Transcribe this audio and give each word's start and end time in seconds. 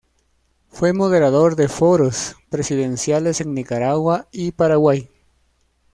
Fue 0.69 0.93
moderador 0.93 1.55
de 1.55 1.67
Foros 1.69 2.35
Presidenciales 2.49 3.39
en 3.39 3.53
Nicaragua 3.53 4.27
y 4.31 4.51
Paraguay. 4.51 5.11